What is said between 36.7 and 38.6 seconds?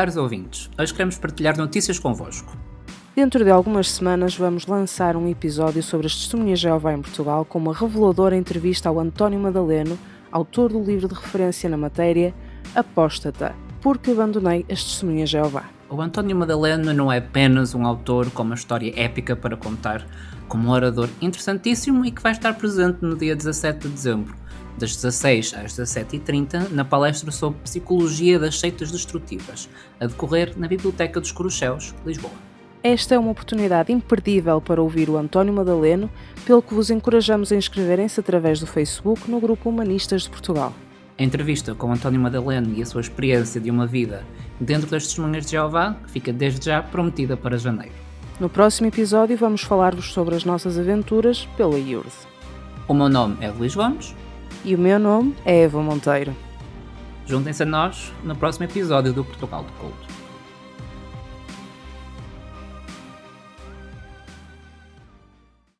vos encorajamos a inscreverem-se através